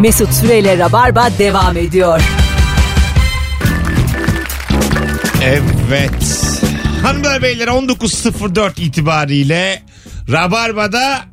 [0.00, 2.20] Mesut Süreyle Rabarba devam ediyor.
[5.42, 6.50] Evet.
[7.02, 9.82] Hanımlar beyler 19.04 itibariyle
[10.32, 11.24] Rabarba'da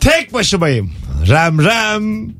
[0.00, 0.92] tek başımayım.
[1.28, 2.30] Ram ram.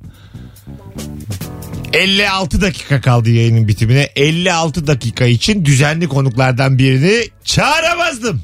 [1.92, 4.08] 56 dakika kaldı yayının bitimine.
[4.16, 8.42] 56 dakika için düzenli konuklardan birini çağıramazdım.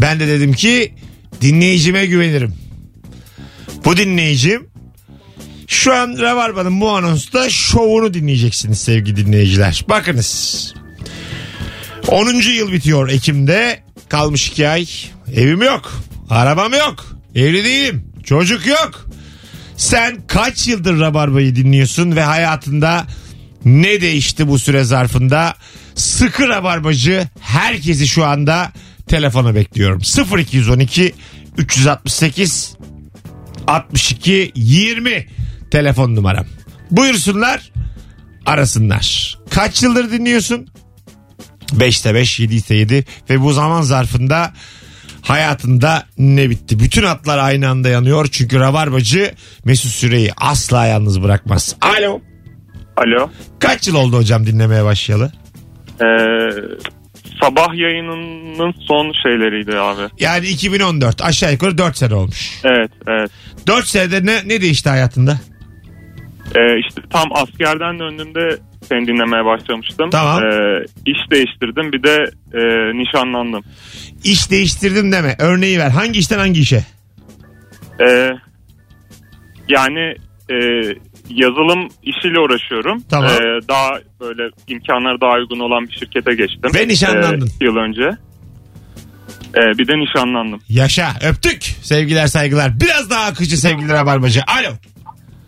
[0.00, 0.94] Ben de dedim ki
[1.40, 2.54] dinleyicime güvenirim.
[3.84, 4.73] Bu dinleyicim
[5.68, 9.84] şu an Rabarba'nın bu anonsta şovunu dinleyeceksiniz sevgili dinleyiciler.
[9.88, 10.74] Bakınız.
[12.08, 12.34] 10.
[12.34, 13.82] yıl bitiyor Ekim'de.
[14.08, 14.86] Kalmış iki ay.
[15.34, 15.92] Evim yok.
[16.30, 17.06] Arabam yok.
[17.34, 18.04] Evli değilim.
[18.24, 19.06] Çocuk yok.
[19.76, 23.06] Sen kaç yıldır Rabarba'yı dinliyorsun ve hayatında
[23.64, 25.54] ne değişti bu süre zarfında?
[25.94, 28.72] Sıkı Rabarbacı herkesi şu anda
[29.06, 30.02] telefona bekliyorum.
[30.38, 31.14] 0212
[31.58, 32.76] 368
[33.66, 35.26] 62 20
[35.70, 36.46] telefon numaram.
[36.90, 37.72] Buyursunlar
[38.46, 39.38] arasınlar.
[39.50, 40.68] Kaç yıldır dinliyorsun?
[41.72, 44.52] 5'te 5, 7 ise 7 ve bu zaman zarfında
[45.22, 46.78] hayatında ne bitti?
[46.78, 49.34] Bütün hatlar aynı anda yanıyor çünkü Rabarbacı
[49.64, 51.76] Mesut Süreyi asla yalnız bırakmaz.
[51.80, 52.20] Alo.
[52.96, 53.30] Alo.
[53.58, 55.32] Kaç yıl oldu hocam dinlemeye başlayalı?
[56.00, 56.06] Ee,
[57.42, 60.02] sabah yayınının son şeyleriydi abi.
[60.20, 62.60] Yani 2014 aşağı yukarı 4 sene olmuş.
[62.64, 63.30] Evet evet.
[63.66, 65.38] 4 senede ne, ne değişti hayatında?
[66.56, 70.10] Ee, işte tam askerden döndüğümde seni dinlemeye başlamıştım.
[70.10, 70.42] Tamam.
[70.42, 72.62] Ee, iş değiştirdim bir de e,
[72.98, 73.62] nişanlandım.
[74.24, 75.36] İş değiştirdim deme.
[75.38, 75.90] Örneği ver.
[75.90, 76.84] Hangi işten hangi işe?
[78.00, 78.30] Ee,
[79.68, 80.14] yani
[80.50, 80.56] e,
[81.28, 83.02] yazılım işiyle uğraşıyorum.
[83.10, 83.30] Tamam.
[83.30, 86.70] Ee, daha böyle imkanları daha uygun olan bir şirkete geçtim.
[86.74, 87.46] Ve nişanlandın.
[87.46, 88.02] Ee, iki yıl önce.
[89.56, 90.60] Ee, bir de nişanlandım.
[90.68, 91.08] Yaşa.
[91.30, 91.62] Öptük.
[91.62, 92.80] Sevgiler saygılar.
[92.80, 94.40] Biraz daha akıcı sevgili Rabarbacı.
[94.46, 94.72] Alo.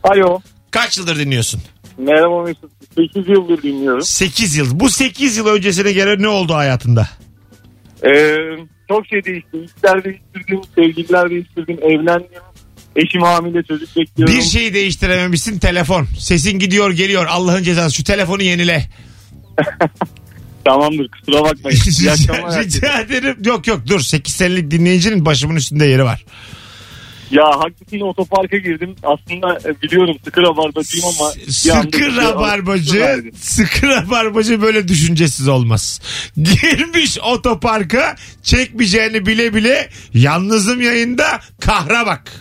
[0.02, 0.40] Alo.
[0.76, 1.60] Kaç yıldır dinliyorsun?
[1.98, 2.70] Merhaba Mesut.
[2.96, 4.02] 8 yıldır dinliyorum.
[4.02, 4.80] 8 yıl.
[4.80, 7.08] Bu 8 yıl öncesine göre ne oldu hayatında?
[8.04, 8.36] Ee,
[8.88, 9.56] çok şey değişti.
[9.64, 12.28] İşler değiştirdim, sevgililer değiştirdim, evlendim.
[12.96, 14.36] Eşim hamile çocuk bekliyorum.
[14.36, 16.06] Bir şeyi değiştirememişsin telefon.
[16.18, 17.96] Sesin gidiyor geliyor Allah'ın cezası.
[17.96, 18.86] Şu telefonu yenile.
[20.64, 21.78] Tamamdır kusura bakmayın.
[22.00, 22.78] İyi akşamlar rica, herkese.
[22.78, 23.36] rica ederim.
[23.44, 26.24] Yok yok dur 8 senelik dinleyicinin başımın üstünde yeri var.
[27.30, 28.96] Ya haklısın otoparka girdim.
[29.02, 31.28] Aslında e, biliyorum sıkı rabardacıyım ama.
[31.28, 36.00] anda Sıkı bir- rabarbacı, sıkı rabarbacı böyle düşüncesiz olmaz.
[36.36, 42.32] Girmiş otoparka çekmeyeceğini bile bile yalnızım yayında kahra bak.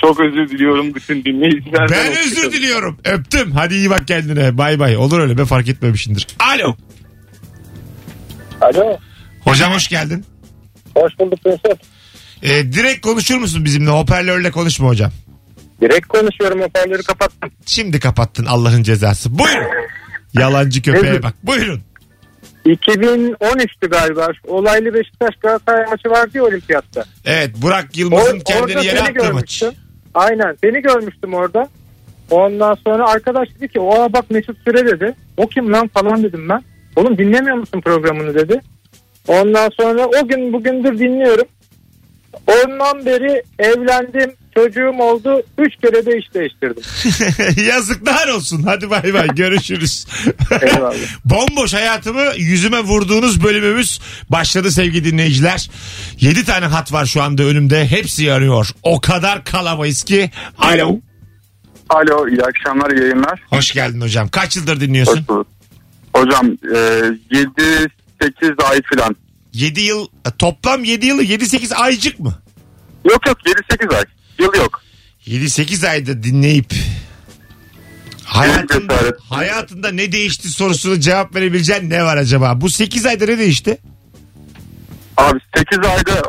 [0.00, 1.88] Çok özür diliyorum bütün dinleyicilerden.
[1.90, 2.98] Ben özür diliyorum.
[3.04, 3.52] Öptüm.
[3.52, 4.58] Hadi iyi bak kendine.
[4.58, 4.96] Bay bay.
[4.96, 5.38] Olur öyle.
[5.38, 6.26] Ben fark etmemişindir.
[6.38, 6.76] Alo.
[8.60, 8.98] Alo.
[9.40, 10.24] Hocam hoş geldin.
[10.96, 11.80] Hoş bulduk Mesut.
[12.42, 13.90] Ee, direkt konuşur musun bizimle?
[13.90, 15.10] Hoparlörle konuşma hocam.
[15.80, 17.50] Direkt konuşuyorum hoparlörü kapattım.
[17.66, 19.38] Şimdi kapattın Allah'ın cezası.
[19.38, 19.66] Buyurun.
[20.34, 21.34] Yalancı köpeğe bak.
[21.42, 21.80] Buyurun.
[22.66, 24.28] 2013'tü galiba.
[24.46, 27.04] Olaylı Beşiktaş Galatasaray maçı vardı ya olimpiyatta.
[27.24, 29.62] Evet Burak Yılmaz'ın kendini yere attığı maç.
[30.14, 31.68] Aynen seni görmüştüm orada.
[32.30, 35.14] Ondan sonra arkadaş dedi ki o bak Mesut Süre dedi.
[35.36, 36.62] O kim lan falan dedim ben.
[36.96, 38.60] Oğlum dinlemiyor musun programını dedi.
[39.26, 41.46] Ondan sonra o gün bugündür dinliyorum.
[42.46, 44.32] Ondan beri evlendim.
[44.54, 45.42] Çocuğum oldu.
[45.58, 46.82] Üç kere de iş değiştirdim.
[47.68, 48.62] Yazıklar olsun.
[48.62, 50.06] Hadi bay bay görüşürüz.
[50.62, 50.94] Eyvallah.
[51.24, 54.00] Bomboş hayatımı yüzüme vurduğunuz bölümümüz
[54.30, 55.70] başladı sevgili dinleyiciler.
[56.20, 57.86] 7 tane hat var şu anda önümde.
[57.86, 58.68] Hepsi yarıyor.
[58.82, 60.30] O kadar kalamayız ki.
[60.58, 61.00] Alo.
[61.88, 63.42] Alo iyi akşamlar yayınlar.
[63.50, 64.28] Hoş geldin hocam.
[64.28, 65.16] Kaç yıldır dinliyorsun?
[65.16, 65.46] Hoş bulduk.
[66.14, 66.78] Hocam e,
[68.20, 69.16] 7-8 ay falan.
[69.52, 70.06] 7 yıl
[70.38, 72.34] toplam 7 yılı 7-8 aycık mı?
[73.10, 73.38] Yok yok
[73.70, 74.04] 7-8 ay.
[74.38, 74.82] Yıl yok.
[75.26, 76.74] 7-8 ayda dinleyip
[78.24, 78.94] hayatında,
[79.28, 82.60] hayatında ne değişti sorusunu cevap verebileceğin ne var acaba?
[82.60, 83.78] Bu 8 ayda ne değişti?
[85.16, 86.22] Abi 8 ayda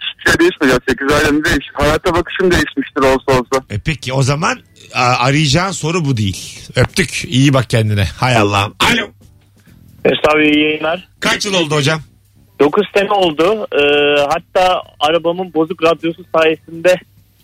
[0.00, 0.70] hiçbir şey değişmedi.
[0.72, 0.78] ya.
[0.88, 1.66] 8 ayda ne değiş?
[1.74, 3.64] Hayata bakışım değişmiştir olsa olsa.
[3.70, 4.60] E peki o zaman
[4.94, 6.60] a, arayacağın soru bu değil.
[6.76, 7.24] Öptük.
[7.24, 8.04] İyi bak kendine.
[8.04, 8.74] Hay Allah'ım.
[8.80, 9.06] Alo.
[10.04, 11.08] Mesut abi iyi yayınlar.
[11.20, 12.02] Kaç yıl oldu hocam?
[12.60, 13.66] 9 sene oldu.
[13.72, 16.96] Ee, hatta arabamın bozuk radyosu sayesinde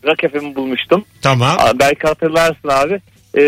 [0.05, 1.05] Rock FM'i bulmuştum.
[1.23, 1.57] Tamam.
[1.59, 3.01] Aa, belki hatırlarsın abi.
[3.39, 3.43] Ee,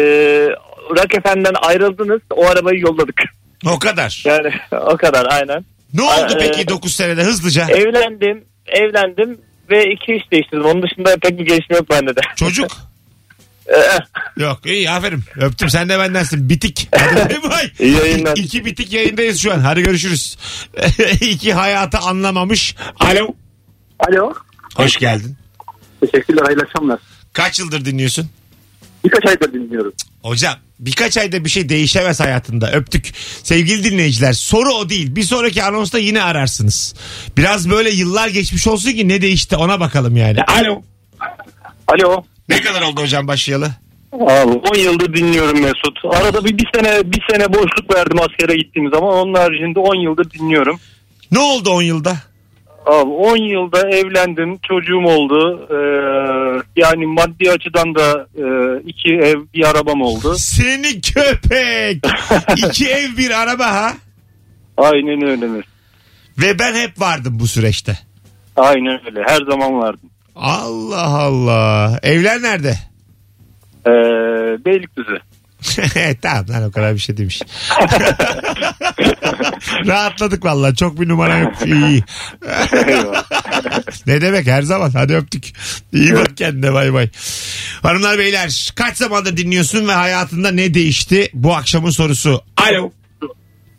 [0.90, 2.20] Rock FM'den ayrıldınız.
[2.30, 3.22] O arabayı yolladık.
[3.66, 4.22] O kadar.
[4.26, 4.52] Yani
[4.92, 5.64] o kadar aynen.
[5.94, 7.66] Ne oldu Ee, peki 9 senede hızlıca?
[7.68, 8.44] Evlendim.
[8.66, 9.38] Evlendim
[9.70, 10.64] ve iki iş değiştirdim.
[10.64, 12.20] Onun dışında pek bir gelişme yok bende de.
[12.36, 12.70] Çocuk?
[13.68, 13.98] Ee,
[14.42, 15.22] Yok iyi aferin.
[15.36, 16.48] Öptüm sen de bendensin.
[16.48, 16.88] Bitik.
[16.96, 17.70] Hadi bay bay.
[17.78, 18.36] İyi yayınlar.
[18.36, 19.58] İki bitik yayındayız şu an.
[19.60, 20.36] Hadi görüşürüz.
[21.20, 22.76] İki hayatı anlamamış.
[23.00, 23.34] Alo.
[23.98, 24.34] Alo.
[24.74, 25.36] Hoş geldin.
[26.00, 26.98] Teşekkürler hayırlı akşamlar.
[27.32, 28.30] Kaç yıldır dinliyorsun?
[29.04, 29.92] Birkaç aydır dinliyorum.
[30.22, 32.72] Hocam birkaç ayda bir şey değişemez hayatında.
[32.72, 33.12] Öptük.
[33.42, 35.16] Sevgili dinleyiciler soru o değil.
[35.16, 36.94] Bir sonraki anonsta yine ararsınız.
[37.36, 40.42] Biraz böyle yıllar geçmiş olsun ki ne değişti ona bakalım yani.
[40.42, 40.82] Alo.
[41.88, 42.24] Alo.
[42.48, 43.70] Ne kadar oldu hocam başlayalı?
[44.12, 46.04] Abi 10 yıldır dinliyorum Mesut.
[46.04, 49.08] Arada bir, bir sene bir sene boşluk verdim askere gittiğim zaman.
[49.14, 50.81] Onun haricinde 10 yıldır dinliyorum.
[51.32, 52.16] Ne oldu 10 yılda?
[52.87, 55.69] Abi 10 yılda evlendim, çocuğum oldu.
[55.70, 55.76] Ee,
[56.76, 58.44] yani maddi açıdan da e,
[58.87, 60.34] iki ev, bir arabam oldu.
[60.38, 62.04] Seni köpek.
[62.69, 63.92] İki ev bir araba ha.
[64.76, 65.70] Aynen öyle Mesut.
[66.38, 67.99] Ve ben hep vardım bu süreçte.
[68.56, 69.22] Aynen öyle.
[69.26, 70.10] Her zaman vardım.
[70.36, 71.98] Allah Allah.
[72.02, 72.78] Evler nerede?
[73.86, 73.90] Ee,
[74.64, 75.18] Beylikdüzü.
[76.22, 77.42] tamam lan o kadar bir şey demiş.
[79.86, 81.52] Rahatladık vallahi çok bir numara yok.
[81.66, 82.04] İyi.
[84.06, 85.52] ne demek her zaman hadi öptük.
[85.92, 87.08] İyi bak kendine bay bay.
[87.82, 91.30] Hanımlar beyler kaç zamandır dinliyorsun ve hayatında ne değişti?
[91.34, 92.42] Bu akşamın sorusu.
[92.56, 92.92] Alo.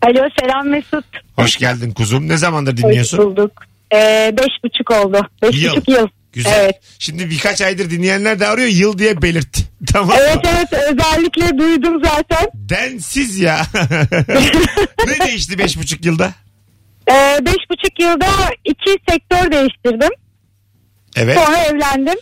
[0.01, 1.06] Alo selam Mesut.
[1.36, 2.27] Hoş geldin kuzum.
[2.27, 3.19] Ne zamandır Hoş dinliyorsun?
[3.19, 3.51] bulduk.
[3.94, 5.21] Ee, beş buçuk oldu.
[5.42, 5.71] Beş Yıl.
[5.71, 6.07] buçuk yıl.
[6.33, 6.63] Güzel.
[6.63, 6.75] Evet.
[7.00, 9.57] Şimdi birkaç aydır dinleyenler de arıyor yıl diye belirt.
[9.94, 10.07] Tamam.
[10.07, 10.13] mı?
[10.18, 12.47] Evet evet özellikle duydum zaten.
[12.53, 13.62] Densiz ya.
[15.07, 16.33] ne değişti beş buçuk yılda?
[17.12, 18.27] Ee, beş buçuk yılda
[18.65, 20.09] iki sektör değiştirdim.
[21.15, 21.38] Evet.
[21.38, 22.19] Sonra evlendim.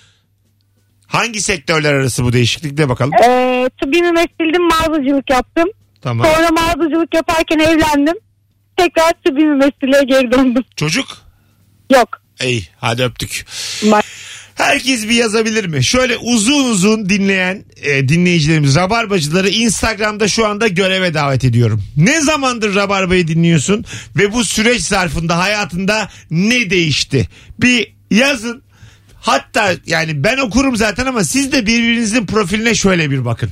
[1.08, 3.14] Hangi sektörler arası bu değişiklik de bakalım.
[3.24, 5.70] Ee, tıbbi mümessildim mağazacılık yaptım.
[6.02, 6.28] Tamam.
[6.28, 8.16] Sonra mağazacılık yaparken evlendim.
[8.78, 10.64] Tekrar tıbbi mümessile geri döndüm.
[10.76, 11.08] Çocuk?
[11.94, 12.22] Yok.
[12.44, 13.46] İyi hadi öptük.
[13.84, 14.02] Ma-
[14.56, 15.84] Herkes bir yazabilir mi?
[15.84, 21.84] Şöyle uzun uzun dinleyen e, dinleyicilerimiz Rabarbacıları Instagram'da şu anda göreve davet ediyorum.
[21.98, 23.86] Ne zamandır Rabarba'yı dinliyorsun
[24.16, 27.30] ve bu süreç zarfında hayatında ne değişti?
[27.62, 28.64] Bir yazın.
[29.22, 33.50] Hatta yani ben okurum zaten ama siz de birbirinizin profiline şöyle bir bakın.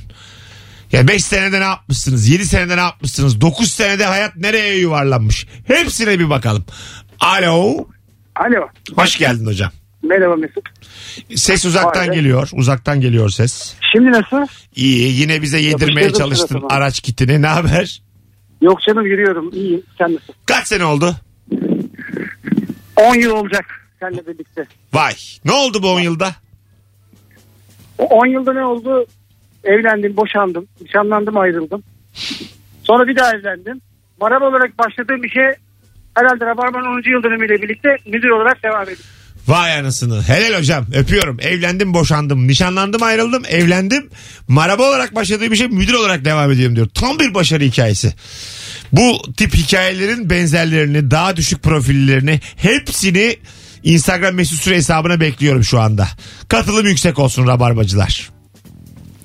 [0.92, 2.28] Ya 5 senede ne yapmışsınız?
[2.28, 3.40] 7 senede ne yapmışsınız?
[3.40, 5.46] 9 senede hayat nereye yuvarlanmış?
[5.66, 6.64] Hepsine bir bakalım.
[7.20, 7.88] Alo.
[8.36, 8.68] Alo.
[8.96, 9.70] Hoş geldin hocam.
[10.02, 10.68] Merhaba Mesut.
[11.34, 12.14] Ses uzaktan be.
[12.14, 12.48] geliyor.
[12.52, 13.74] Uzaktan geliyor ses.
[13.92, 14.46] Şimdi nasıl?
[14.76, 15.20] İyi.
[15.20, 17.42] Yine bize yedirmeye Yapıştırdım çalıştın araç kitini.
[17.42, 18.02] Ne haber?
[18.62, 19.50] Yok canım yürüyorum.
[19.52, 19.82] İyiyim.
[19.98, 20.32] Sen nasıl?
[20.46, 21.16] Kaç sene oldu?
[22.96, 23.64] 10 yıl olacak
[24.00, 24.64] seninle birlikte.
[24.92, 25.14] Vay.
[25.44, 26.34] Ne oldu bu 10 yılda?
[27.98, 29.06] O 10 yılda ne oldu?
[29.64, 30.66] Evlendim, boşandım.
[30.80, 31.82] Nişanlandım, ayrıldım.
[32.82, 33.80] Sonra bir daha evlendim.
[34.20, 35.44] Maral olarak başladığım bir şey
[36.14, 37.10] herhalde Rabarba'nın 10.
[37.10, 38.98] yıl dönümüyle birlikte müdür olarak devam ediyor.
[39.48, 40.22] Vay anasını.
[40.22, 40.86] Helal hocam.
[40.94, 41.36] Öpüyorum.
[41.40, 42.48] Evlendim, boşandım.
[42.48, 43.42] Nişanlandım, ayrıldım.
[43.48, 44.10] Evlendim.
[44.48, 46.88] Maraba olarak başladığım bir şey müdür olarak devam ediyorum diyor.
[46.94, 48.14] Tam bir başarı hikayesi.
[48.92, 53.36] Bu tip hikayelerin benzerlerini, daha düşük profillerini hepsini
[53.82, 56.08] Instagram mesut süre hesabına bekliyorum şu anda.
[56.48, 58.30] Katılım yüksek olsun rabarbacılar.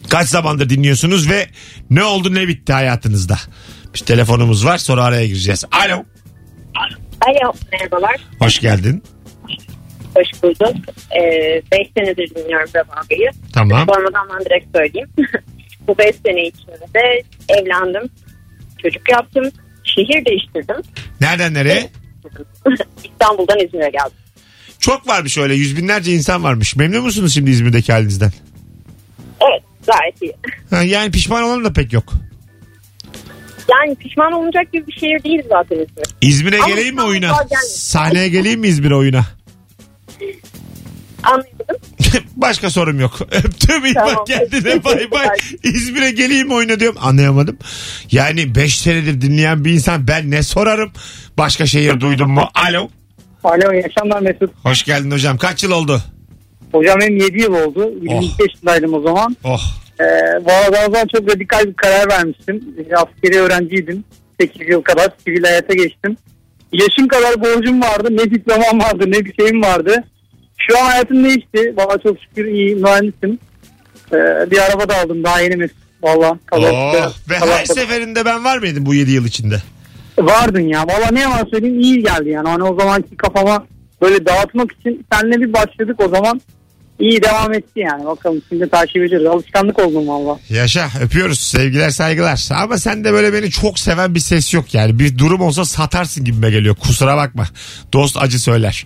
[0.09, 1.49] Kaç zamandır dinliyorsunuz ve
[1.89, 3.37] ne oldu ne bitti hayatınızda?
[3.93, 5.65] Bir telefonumuz var sonra araya gireceğiz.
[5.71, 6.03] Alo.
[7.21, 8.15] Alo merhabalar.
[8.39, 9.03] Hoş geldin.
[10.15, 10.75] Hoş bulduk.
[11.71, 13.29] 5 senedir dinliyorum Rabarba'yı.
[13.53, 13.87] Tamam.
[13.93, 15.09] Sormadan ben direkt söyleyeyim.
[15.87, 18.09] Bu 5 sene içinde evlendim.
[18.81, 19.51] Çocuk yaptım.
[19.83, 20.75] Şehir değiştirdim.
[21.21, 21.89] Nereden nereye?
[23.03, 24.17] İstanbul'dan İzmir'e geldim.
[24.79, 26.75] Çok varmış öyle yüz binlerce insan varmış.
[26.75, 28.31] Memnun musunuz şimdi İzmir'deki halinizden?
[29.41, 30.35] Evet gayet iyi.
[30.69, 32.13] Ha, yani pişman olan da pek yok.
[33.71, 36.05] Yani pişman olunacak gibi bir şehir değil zaten İzmir.
[36.21, 37.27] İzmir'e Ama geleyim mi oyuna?
[37.27, 37.55] gelmedi.
[37.69, 39.25] Sahneye geleyim mi İzmir'e oyuna?
[41.23, 41.77] Anladım.
[42.35, 43.19] Başka sorum yok.
[43.31, 44.15] Öptüm iyi Tamam.
[44.15, 45.27] bak kendine bay bay.
[45.63, 46.97] İzmir'e geleyim mi oyuna diyorum.
[47.01, 47.57] Anlayamadım.
[48.11, 50.91] Yani 5 senedir dinleyen bir insan ben ne sorarım?
[51.37, 52.43] Başka şehir duydun mu?
[52.69, 52.89] Alo.
[53.43, 54.51] Alo iyi akşamlar Mesut.
[54.63, 55.37] Hoş geldin hocam.
[55.37, 56.01] Kaç yıl oldu?
[56.71, 57.91] Hocam benim 7 yıl oldu.
[58.01, 59.37] 22 yaşındaydım o zaman.
[59.43, 59.61] Oh.
[59.99, 60.05] Ee,
[60.45, 62.75] valla o zaman çok radikal bir karar vermiştim.
[62.95, 64.03] Askeri öğrenciydim.
[64.39, 66.17] 8 yıl kadar sivil hayata geçtim.
[66.73, 68.07] Yaşım kadar borcum vardı.
[68.11, 70.03] Ne diplomam vardı ne bir şeyim vardı.
[70.57, 71.73] Şu an hayatım değişti.
[71.77, 73.39] Valla çok şükür iyi mühendisim.
[74.13, 75.67] Ee, bir araba da aldım daha yeni mi?
[76.01, 76.37] Valla.
[76.51, 77.13] oh.
[77.29, 79.55] Ve her seferinde ben var mıydım bu 7 yıl içinde?
[80.19, 80.83] Vardın ya.
[80.87, 82.49] Valla ne yalan söyleyeyim iyi geldi yani.
[82.49, 83.65] Hani o zamanki kafama
[84.01, 86.41] böyle dağıtmak için seninle bir başladık o zaman.
[86.99, 88.05] İyi devam etti yani.
[88.05, 89.27] Bakalım şimdi takip ediyoruz.
[89.27, 90.39] Alışkanlık oldum valla.
[90.49, 91.39] Yaşa öpüyoruz.
[91.39, 92.47] Sevgiler saygılar.
[92.51, 94.99] Ama sen de böyle beni çok seven bir ses yok yani.
[94.99, 96.75] Bir durum olsa satarsın gibime geliyor.
[96.75, 97.47] Kusura bakma.
[97.93, 98.85] Dost acı söyler.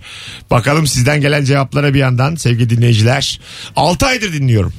[0.52, 3.40] Bakalım sizden gelen cevaplara bir yandan sevgili dinleyiciler.
[3.76, 4.74] 6 aydır dinliyorum.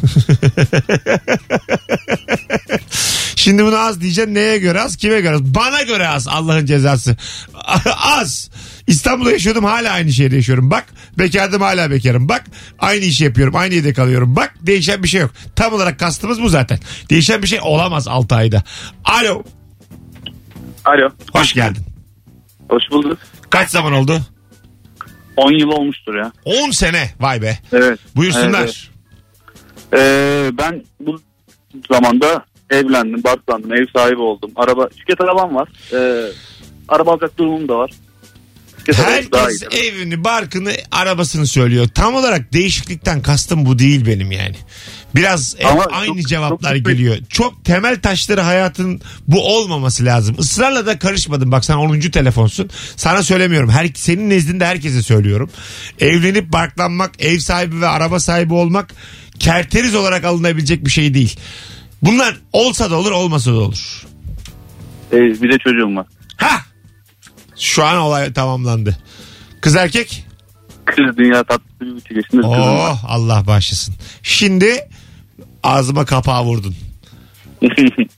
[3.36, 4.34] Şimdi bunu az diyeceğim.
[4.34, 5.42] Neye göre az kime göre az?
[5.42, 7.16] Bana göre az Allah'ın cezası.
[7.96, 8.50] Az
[8.90, 10.70] İstanbul'da yaşıyordum hala aynı şehirde yaşıyorum.
[10.70, 10.84] Bak
[11.18, 12.28] bekardım hala bekarım.
[12.28, 12.44] Bak
[12.78, 13.56] aynı işi yapıyorum.
[13.56, 14.36] Aynı yerde kalıyorum.
[14.36, 15.30] Bak değişen bir şey yok.
[15.56, 16.78] Tam olarak kastımız bu zaten.
[17.10, 18.62] Değişen bir şey olamaz 6 ayda.
[19.04, 19.42] Alo.
[20.84, 21.08] Alo.
[21.32, 21.82] Hoş geldin.
[22.68, 23.18] Hoş bulduk.
[23.50, 24.20] Kaç zaman oldu?
[25.36, 26.32] 10 yıl olmuştur ya.
[26.44, 27.10] 10 sene.
[27.20, 27.58] Vay be.
[27.72, 27.98] Evet.
[28.16, 28.60] Buyursunlar.
[28.62, 28.86] Evet,
[29.92, 31.20] Ee, ben bu
[31.92, 34.50] zamanda evlendim, barklandım, ev sahibi oldum.
[34.56, 35.68] Araba, şirket arabam var.
[35.92, 36.32] Ee,
[36.88, 37.90] araba alacak durumum da var.
[38.92, 39.90] Şirket arabası daha Herkes iyi.
[39.90, 41.88] evini, barkını, arabasını söylüyor.
[41.94, 44.56] Tam olarak değişiklikten kastım bu değil benim yani.
[45.14, 47.16] Biraz hep Ama aynı çok- cevaplar çok- geliyor.
[47.28, 50.36] Çok temel taşları hayatın bu olmaması lazım.
[50.38, 51.52] Israrla da karışmadım.
[51.52, 52.10] Bak sen 10.
[52.10, 52.70] telefonsun.
[52.96, 53.70] Sana söylemiyorum.
[53.70, 55.50] Her, senin nezdinde herkese söylüyorum.
[56.00, 58.94] Evlenip barklanmak, ev sahibi ve araba sahibi olmak
[59.38, 61.36] kerteriz olarak alınabilecek bir şey değil.
[62.02, 64.06] Bunlar olsa da olur, olmasa da olur.
[65.12, 66.06] Ee, bir de çocuğum var.
[66.36, 66.60] Ha!
[67.60, 68.96] Şu an olay tamamlandı.
[69.60, 70.24] Kız erkek?
[70.84, 72.46] Kız dünya tatlısı bir buçuk yaşında.
[72.48, 73.94] Oh Allah bağışlasın.
[74.22, 74.88] Şimdi
[75.62, 76.74] ağzıma kapağı vurdun.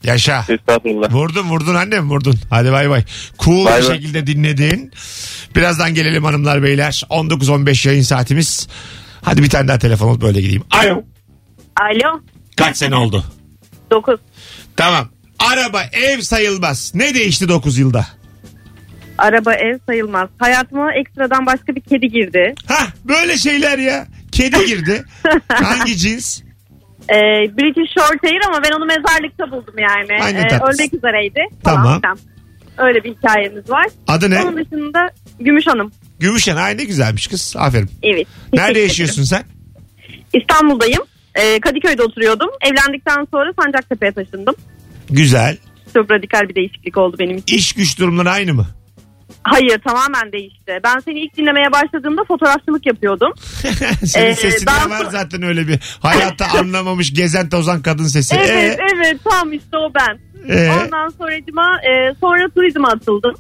[0.04, 0.44] Yaşa.
[0.48, 1.12] Estağfurullah.
[1.12, 2.38] Vurdun vurdun annem vurdun.
[2.50, 3.04] Hadi bay bay.
[3.38, 3.96] Cool Bay bir bay.
[3.96, 4.92] şekilde dinledin.
[5.56, 7.02] Birazdan gelelim hanımlar beyler.
[7.10, 8.68] 19-15 yayın saatimiz.
[9.22, 10.64] Hadi bir tane daha telefon alıp böyle gideyim.
[10.70, 11.02] Alo.
[11.80, 12.20] Alo.
[12.56, 13.24] Kaç sene oldu?
[13.90, 14.14] 9.
[14.76, 15.08] Tamam.
[15.38, 16.92] Araba ev sayılmaz.
[16.94, 18.06] Ne değişti 9 yılda?
[19.18, 20.28] Araba ev sayılmaz.
[20.38, 22.54] Hayatıma ekstradan başka bir kedi girdi.
[22.68, 24.06] Hah böyle şeyler ya.
[24.32, 25.04] Kedi girdi.
[25.48, 26.40] Hangi cins?
[27.10, 27.14] Ee,
[27.56, 30.22] British Shorthair ama ben onu mezarlıkta buldum yani.
[30.22, 30.82] Aynen Ee, tatlısın.
[30.82, 31.40] ölmek üzereydi.
[31.64, 31.84] Tamam.
[31.84, 32.18] Falan filan.
[32.88, 33.86] Öyle bir hikayemiz var.
[34.08, 34.42] Adı ne?
[34.42, 35.92] Onun dışında Gümüş Hanım.
[36.20, 36.56] Gümüşen.
[36.56, 37.54] Ay ne güzelmiş kız.
[37.58, 37.90] Aferin.
[38.02, 38.26] Evet.
[38.52, 39.36] Nerede Teşekkür yaşıyorsun sen?
[39.36, 39.50] ederim.
[40.34, 41.02] İstanbul'dayım.
[41.34, 42.48] Ee, Kadıköy'de oturuyordum.
[42.60, 44.54] Evlendikten sonra Sancaktepe'ye taşındım.
[45.10, 45.56] Güzel.
[45.94, 47.56] Çok radikal bir değişiklik oldu benim için.
[47.56, 48.66] İş güç durumları aynı mı?
[49.44, 50.80] Hayır tamamen değişti.
[50.84, 53.32] Ben seni ilk dinlemeye başladığımda fotoğrafçılık yapıyordum.
[54.06, 58.34] Senin Ee, sesinde ben- var zaten öyle bir hayatta anlamamış gezen tozan kadın sesi.
[58.36, 60.18] Evet Ee, evet tam işte o ben.
[60.48, 60.70] ee?
[60.70, 63.34] Ondan sonracıma e, sonra turizme atıldım.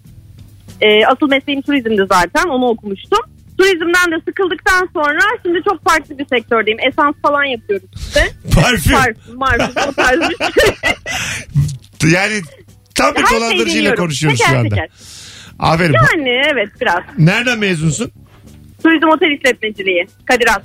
[0.80, 3.18] E, asıl mesleğim turizmdi zaten onu okumuştum.
[3.58, 6.78] Turizmden de sıkıldıktan sonra şimdi çok farklı bir sektördeyim.
[6.88, 8.20] Esans falan yapıyoruz işte.
[8.54, 8.92] Parfüm.
[8.92, 12.10] Parfüm, marfüm o tarz bir şey.
[12.10, 12.40] Yani
[12.94, 14.68] tam bir dolandırıcıyla konuşuyoruz Teker şu anda.
[14.68, 14.88] teker.
[15.62, 15.92] Aferin.
[15.92, 17.02] Yani evet biraz.
[17.18, 18.12] Nereden mezunsun?
[18.82, 20.06] Turizm otel işletmeciliği.
[20.24, 20.62] Kadir Has.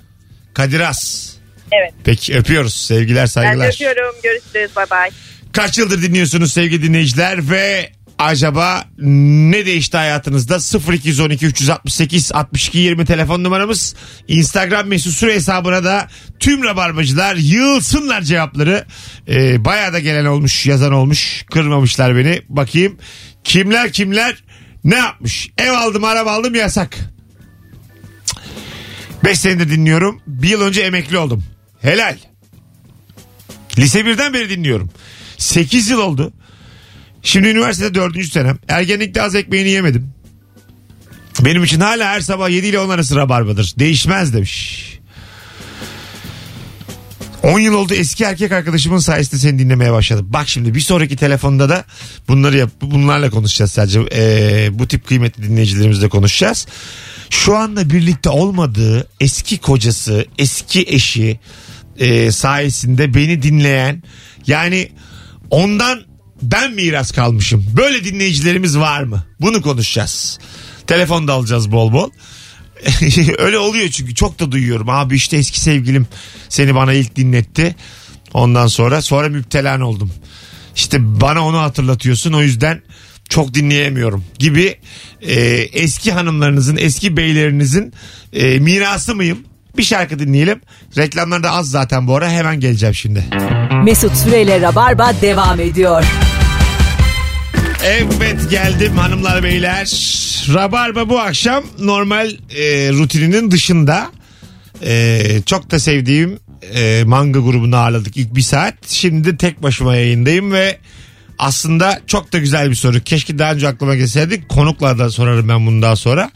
[0.53, 1.31] Kadir Has.
[1.71, 1.93] Evet.
[2.03, 2.73] Peki öpüyoruz.
[2.73, 3.73] Sevgiler Ben de saygılar.
[3.73, 4.15] öpüyorum.
[4.23, 4.75] Görüşürüz.
[4.75, 5.09] Bay bay.
[5.53, 7.89] Kaç yıldır dinliyorsunuz sevgili dinleyiciler ve
[8.19, 8.85] acaba
[9.51, 10.57] ne değişti hayatınızda
[10.93, 13.95] 0212 368 62 20 telefon numaramız
[14.27, 16.07] Instagram mesut süre hesabına da
[16.39, 18.85] tüm rabarbacılar yığılsınlar cevapları
[19.27, 22.97] ee, bayağı da gelen olmuş yazan olmuş kırmamışlar beni bakayım
[23.43, 24.43] kimler kimler
[24.83, 26.97] ne yapmış ev aldım araba aldım yasak
[29.23, 31.43] 5 senedir dinliyorum bir yıl önce emekli oldum
[31.81, 32.17] helal
[33.77, 34.89] lise birden beri dinliyorum
[35.37, 36.33] 8 yıl oldu
[37.27, 38.57] Şimdi üniversitede dördüncü senem.
[38.67, 40.13] Ergenlikte az ekmeğini yemedim.
[41.39, 43.73] Benim için hala her sabah 7 ile 10 arası rabarbadır.
[43.79, 44.83] Değişmez demiş.
[47.43, 50.27] 10 yıl oldu eski erkek arkadaşımın sayesinde seni dinlemeye başladım.
[50.29, 51.85] Bak şimdi bir sonraki telefonda da
[52.27, 54.01] bunları yap, bunlarla konuşacağız sadece.
[54.15, 56.67] Ee, bu tip kıymetli dinleyicilerimizle konuşacağız.
[57.29, 61.39] Şu anda birlikte olmadığı eski kocası, eski eşi
[61.97, 64.03] e, sayesinde beni dinleyen
[64.47, 64.91] yani
[65.49, 66.01] ondan
[66.41, 67.65] ben miras kalmışım.
[67.77, 69.23] Böyle dinleyicilerimiz var mı?
[69.41, 70.39] Bunu konuşacağız.
[70.87, 72.09] Telefonda alacağız bol bol.
[73.37, 74.89] Öyle oluyor çünkü çok da duyuyorum.
[74.89, 76.07] Abi işte eski sevgilim
[76.49, 77.75] seni bana ilk dinletti.
[78.33, 80.11] Ondan sonra sonra müptelan oldum.
[80.75, 82.81] İşte bana onu hatırlatıyorsun o yüzden
[83.29, 84.75] çok dinleyemiyorum gibi
[85.21, 85.39] e,
[85.73, 87.93] eski hanımlarınızın eski beylerinizin
[88.33, 89.37] e, mirası mıyım?
[89.77, 90.61] Bir şarkı dinleyelim.
[90.97, 93.25] Reklamlar da az zaten bu ara hemen geleceğim şimdi.
[93.83, 96.03] Mesut Süreyle Rabarba devam ediyor.
[97.85, 99.85] Evet geldim hanımlar beyler.
[100.53, 104.11] Rabarba bu akşam normal e, rutininin dışında.
[104.85, 106.39] E, çok da sevdiğim
[106.75, 108.73] e, manga grubunu ağırladık ilk bir saat.
[108.87, 110.77] Şimdi tek başıma yayındayım ve
[111.39, 113.03] aslında çok da güzel bir soru.
[113.03, 114.47] Keşke daha önce aklıma gelseydi.
[114.47, 116.31] Konukla da sorarım ben bunu daha sonra.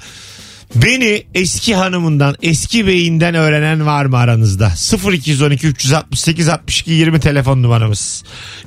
[0.75, 4.71] Beni eski hanımından, eski beyinden öğrenen var mı aranızda?
[5.13, 8.23] 0212 368 62 20 telefon numaramız.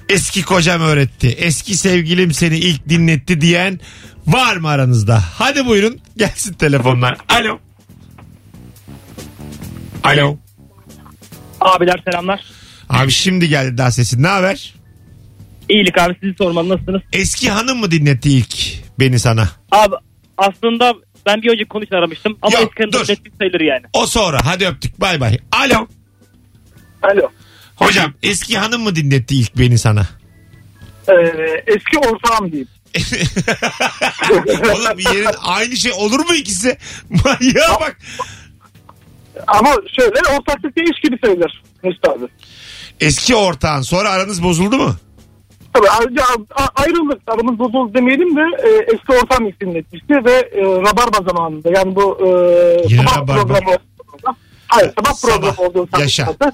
[0.08, 3.80] Eski kocam öğretti, eski sevgilim seni ilk dinletti diyen
[4.26, 5.22] var mı aranızda?
[5.34, 7.16] Hadi buyurun gelsin telefonlar.
[7.28, 7.58] Alo.
[10.04, 10.36] Alo.
[11.60, 12.44] Abiler selamlar.
[12.88, 14.22] Abi şimdi geldi daha sesin.
[14.22, 14.74] Ne haber?
[15.68, 17.02] İyilik abi sizi sormalı nasılsınız?
[17.12, 18.56] Eski hanım mı dinletti ilk
[19.00, 19.48] beni sana?
[19.72, 19.94] Abi
[20.38, 20.94] aslında
[21.26, 22.38] Ben bir önceki konuşan aramıştım.
[22.42, 23.24] Ama Yok, eski hanım dur.
[23.24, 23.82] bir sayılır yani.
[23.92, 25.38] O sonra hadi öptük bay bay.
[25.52, 25.86] Alo.
[27.02, 27.30] Alo.
[27.76, 30.06] Hocam eski hanım mı dinletti ilk beni sana?
[31.08, 31.12] Ee,
[31.66, 32.68] eski ortağım diyeyim.
[34.74, 36.78] Oğlum bir yerin aynı şey olur mu ikisi?
[37.10, 37.98] Manyağa bak.
[39.46, 42.24] Ama şöyle ortaklık değiş gibi sayılır Mesut abi.
[43.00, 44.96] Eski ortağın sonra aranız bozuldu mu?
[45.74, 46.22] Tabii ayrıca
[46.56, 47.20] a- ayrıldık.
[47.26, 52.28] Aramız bozuldu demeyelim de e, eski ortam isimletmişti ve e, Rabarba zamanında yani bu e,
[52.88, 53.42] Yine sabah Rabarba.
[53.54, 53.76] programı
[54.68, 55.32] Hayır sabah Sabah.
[55.56, 56.24] programı olduğu Yaşa.
[56.24, 56.52] sanatçıda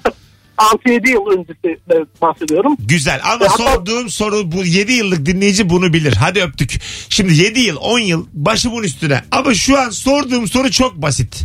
[0.57, 1.79] 6-7 yıl öncesi
[2.21, 2.75] bahsediyorum.
[2.79, 6.13] Güzel ama E, hatta- sorduğum soru bu 7 yıllık dinleyici bunu bilir.
[6.13, 6.81] Hadi öptük.
[7.09, 11.43] Şimdi 7 yıl 10 yıl başımın üstüne ama şu an sorduğum soru çok basit.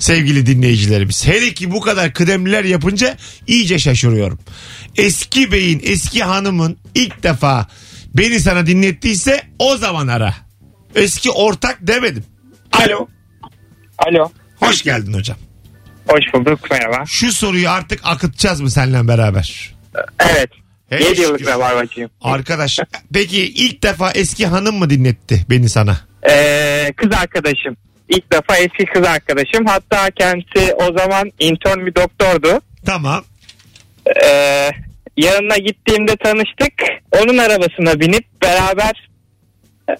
[0.00, 1.26] Sevgili dinleyicilerimiz.
[1.26, 3.16] Hele ki bu kadar kıdemliler yapınca
[3.46, 4.38] iyice şaşırıyorum.
[4.96, 7.66] Eski beyin, eski hanımın ilk defa
[8.14, 10.34] beni sana dinlettiyse o zaman ara.
[10.94, 12.24] Eski ortak demedim.
[12.72, 13.08] Alo.
[13.98, 14.30] Alo.
[14.56, 15.36] Hoş geldin hocam.
[16.08, 16.70] Hoş bulduk.
[16.70, 17.04] Merhaba.
[17.06, 19.74] Şu soruyu artık akıtacağız mı seninle beraber?
[20.18, 20.50] Evet.
[20.90, 22.10] Hey 7 yıllık rabarbacıyım.
[22.20, 22.78] Arkadaş
[23.14, 26.00] peki ilk defa eski hanım mı dinletti beni sana?
[26.30, 27.76] Ee, kız arkadaşım.
[28.10, 29.66] İlk defa eski kız arkadaşım.
[29.66, 32.60] Hatta kendisi o zaman intern bir doktordu.
[32.86, 33.24] Tamam.
[34.24, 34.70] Ee,
[35.16, 36.72] yanına gittiğimde tanıştık.
[37.12, 39.08] Onun arabasına binip beraber
[39.90, 39.92] e,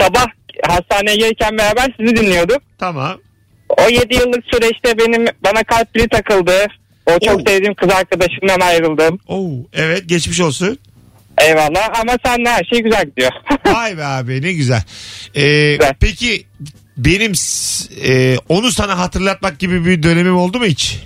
[0.00, 0.26] sabah
[0.66, 2.62] hastaneye gelirken beraber sizi dinliyorduk.
[2.78, 3.20] Tamam.
[3.68, 6.66] O 7 yıllık süreçte benim bana kalp pili takıldı.
[7.06, 7.42] O çok Oo.
[7.46, 9.18] sevdiğim kız arkadaşımdan ayrıldım.
[9.28, 10.78] Oo, evet geçmiş olsun.
[11.40, 13.30] Eyvallah ama seninle her şey güzel gidiyor.
[13.66, 14.82] Vay be abi ne güzel.
[15.34, 15.94] Ee, Güzel.
[16.00, 16.44] peki
[16.96, 17.32] benim
[18.04, 21.00] e, onu sana hatırlatmak gibi bir dönemim oldu mu hiç?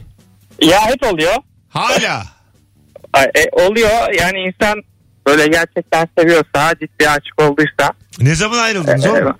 [0.62, 1.34] ya hep oluyor.
[1.68, 2.22] Hala.
[3.12, 4.82] Ay, e, oluyor yani insan
[5.26, 9.34] böyle gerçekten seviyorsa ciddi aşık olduysa Ne zaman ayrıldınız e, oğlum?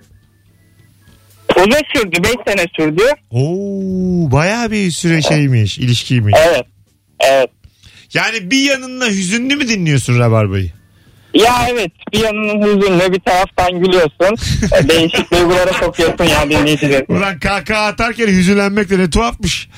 [1.57, 6.35] uzun sürdü 5 sene sürdü Oo, bayağı bir süre şeymiş, ilişkiymiş.
[6.47, 6.65] evet
[7.19, 7.49] evet
[8.13, 10.71] Yani bir yanınla hüzünlü mü dinliyorsun Rabarba'yı?
[11.33, 14.35] Ya evet bir yanının hüzünlü bir taraftan gülüyorsun
[14.77, 19.69] E, değişik duygulara sokuyorsun ya dinleyicileri Ulan kahkaha atarken hüzünlenmek de ne tuhafmış.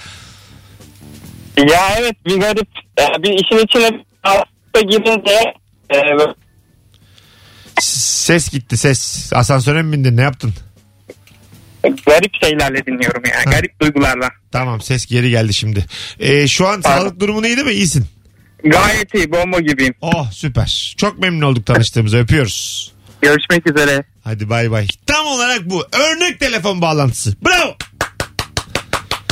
[1.57, 2.67] ya evet bir garip
[2.99, 5.53] e, bir işin içine hasta girince
[5.93, 5.97] e,
[7.81, 9.31] Ses gitti ses.
[9.33, 10.53] Asansöre mi bindin ne yaptın?
[12.05, 15.85] garip şeylerle dinliyorum yani garip duygularla Tamam ses geri geldi şimdi.
[16.19, 16.99] Ee, şu an Pardon.
[17.01, 17.73] sağlık durumun iyi değil mi?
[17.73, 18.05] İyisin.
[18.63, 20.93] Gayet iyi bomba gibiyim Oh süper.
[20.97, 22.91] Çok memnun olduk tanıştığımıza öpüyoruz.
[23.21, 24.87] görüşmek üzere Hadi bay bay.
[25.05, 25.83] Tam olarak bu.
[25.93, 27.35] Örnek telefon bağlantısı.
[27.45, 27.75] Bravo.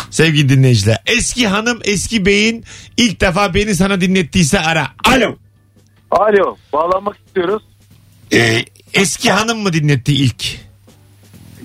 [0.10, 0.98] Sevgili dinleyiciler.
[1.06, 2.64] Eski hanım eski beyin
[2.98, 4.88] ilk defa beni sana dinlettiyse ara.
[5.04, 5.38] Alo.
[6.12, 7.64] Alo bağlanmak istiyoruz.
[8.34, 10.46] Ee, eski hanım mı dinletti ilk?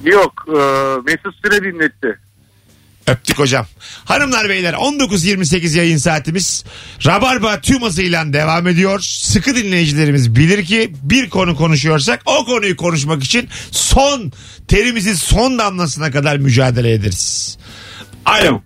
[0.04, 0.58] Yok e,
[1.06, 2.18] Mesut Süre dinletti.
[3.06, 3.66] Öptük hocam.
[4.04, 6.64] Hanımlar beyler 19.28 yayın saatimiz.
[7.06, 9.00] Rabarba tüm hızıyla devam ediyor.
[9.00, 14.32] Sıkı dinleyicilerimiz bilir ki bir konu konuşuyorsak o konuyu konuşmak için son
[14.68, 17.58] terimizin son damlasına kadar mücadele ederiz.
[18.24, 18.62] Alo.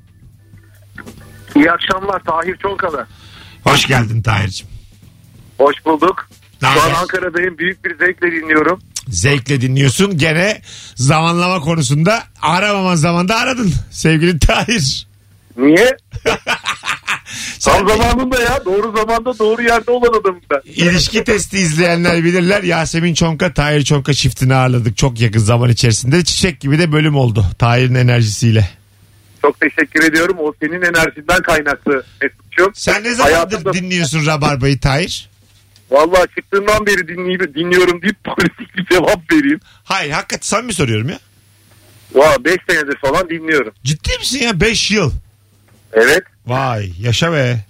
[1.56, 3.06] İyi akşamlar Tahir Çolkalı.
[3.64, 4.66] Hoş geldin Tahir'cim.
[5.58, 6.28] Hoş bulduk.
[6.62, 6.90] Ne Şu an?
[6.90, 7.58] Ankara'dayım.
[7.58, 8.80] Büyük bir zevkle dinliyorum.
[9.10, 10.18] Zevkle dinliyorsun.
[10.18, 10.62] Gene
[10.94, 15.06] zamanlama konusunda aramaman zamanda aradın sevgili Tahir.
[15.56, 15.96] Niye?
[17.64, 18.64] Tam zamanında ya.
[18.64, 20.60] Doğru zamanda doğru yerde olan adamım ben.
[20.64, 22.62] İlişki testi izleyenler bilirler.
[22.62, 26.24] Yasemin Çonka, Tahir Çonka çiftini ağırladık çok yakın zaman içerisinde.
[26.24, 28.68] Çiçek gibi de bölüm oldu Tahir'in enerjisiyle.
[29.42, 30.36] Çok teşekkür ediyorum.
[30.40, 32.72] O senin enerjinden kaynaklı Mesut'cum.
[32.74, 35.28] Sen ne zamandır Hayatımda- dinliyorsun Rabarba'yı Tahir?
[35.90, 39.60] Vallahi çıktığından beri dinleyip, dinliyorum deyip politik bir cevap vereyim.
[39.84, 41.18] Hayır hakikaten samimi soruyorum ya.
[42.14, 43.74] Valla 5 senedir falan dinliyorum.
[43.84, 45.12] Ciddi misin ya 5 yıl?
[45.92, 46.22] Evet.
[46.46, 47.64] Vay yaşa be.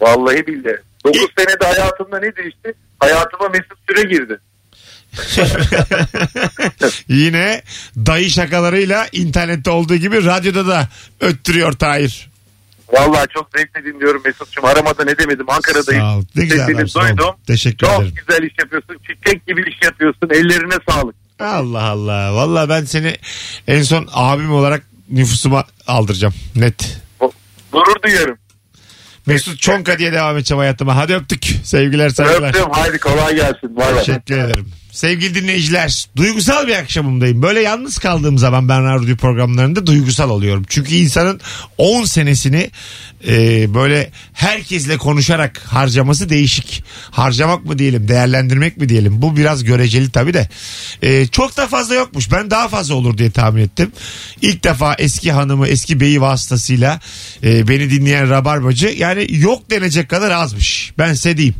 [0.00, 0.76] Vallahi billahi.
[1.04, 2.74] 9 senede hayatımda ne değişti?
[3.00, 4.38] Hayatıma Mesut Süre girdi.
[7.08, 7.62] Yine
[7.96, 10.88] dayı şakalarıyla internette olduğu gibi radyoda da
[11.20, 12.29] öttürüyor Tahir.
[12.92, 14.64] Vallahi çok zevkle dinliyorum Mesut'cum.
[14.64, 16.02] Aramada ne demedim Ankara'dayım.
[16.02, 16.24] Sağ ol.
[16.36, 17.08] Ne güzel Sesini adamsın oğlum.
[17.08, 17.34] duydum.
[17.46, 18.14] Teşekkür Çok ederim.
[18.26, 18.96] güzel iş yapıyorsun.
[19.06, 20.30] Çiçek gibi iş yapıyorsun.
[20.30, 21.14] Ellerine sağlık.
[21.40, 22.34] Allah Allah.
[22.34, 23.16] Valla ben seni
[23.66, 26.34] en son abim olarak nüfusuma aldıracağım.
[26.56, 27.00] Net.
[27.72, 28.38] Gurur duyuyorum.
[29.26, 30.96] Mesut Çonka diye devam edeceğim hayatıma.
[30.96, 31.44] Hadi öptük.
[31.64, 32.48] Sevgiler saygılar.
[32.48, 32.70] Öptüm.
[32.70, 33.76] Haydi kolay gelsin.
[33.76, 34.04] Bay bay.
[34.04, 34.68] Teşekkür ederim.
[34.92, 37.42] Sevgili dinleyiciler, duygusal bir akşamımdayım.
[37.42, 40.64] Böyle yalnız kaldığım zaman ben radyo programlarında duygusal oluyorum.
[40.68, 41.40] Çünkü insanın
[41.78, 42.70] 10 senesini
[43.28, 43.34] e,
[43.74, 46.84] böyle herkesle konuşarak harcaması değişik.
[47.10, 49.22] Harcamak mı diyelim, değerlendirmek mi diyelim?
[49.22, 50.48] Bu biraz göreceli tabii de.
[51.02, 52.32] E, çok da fazla yokmuş.
[52.32, 53.92] Ben daha fazla olur diye tahmin ettim.
[54.42, 57.00] İlk defa eski hanımı, eski beyi vasıtasıyla
[57.44, 60.92] e, beni dinleyen rabarbacı yani yok denecek kadar azmış.
[60.98, 61.54] Ben size diyeyim.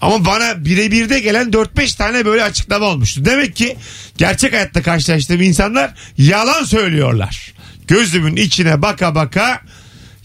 [0.00, 3.24] Ama bana birebir de gelen 4-5 tane böyle açıklama olmuştu.
[3.24, 3.76] Demek ki
[4.16, 7.54] gerçek hayatta karşılaştığım insanlar yalan söylüyorlar.
[7.88, 9.60] Gözümün içine baka baka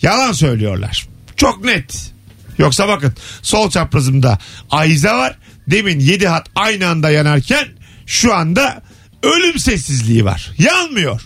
[0.02, 1.08] yalan söylüyorlar.
[1.38, 2.12] Çok net.
[2.58, 4.40] Yoksa bakın sol çaprazımda
[4.72, 5.38] Ayza var.
[5.68, 7.68] Demin 7 hat aynı anda yanarken
[8.06, 8.82] şu anda
[9.24, 10.52] ölüm sessizliği var.
[10.58, 11.22] Yanmıyor.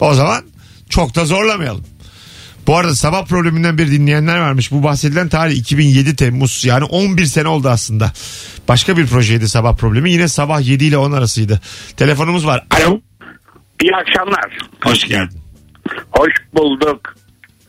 [0.00, 0.44] O zaman
[0.88, 1.84] çok da zorlamayalım.
[2.66, 4.72] Bu arada sabah probleminden bir dinleyenler varmış.
[4.72, 6.64] Bu bahsedilen tarih 2007 Temmuz.
[6.64, 8.12] Yani 11 sene oldu aslında.
[8.68, 10.10] Başka bir projeydi sabah problemi.
[10.12, 11.60] Yine sabah 7 ile 10 arasıydı.
[11.96, 12.66] Telefonumuz var.
[12.70, 13.00] Alo.
[13.82, 14.58] İyi akşamlar.
[14.84, 15.40] Hoş geldin.
[16.10, 17.14] Hoş bulduk.